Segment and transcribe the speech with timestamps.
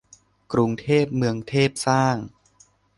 [0.53, 2.17] กรุงเทพเมืองเทพสร้าง